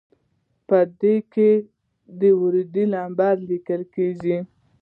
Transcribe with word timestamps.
په 0.67 0.77
دې 1.01 1.15
کې 1.33 1.49
د 2.19 2.21
وارده 2.39 2.83
نمبر 2.95 3.33
لیکل 3.49 3.81
کیږي. 3.95 4.37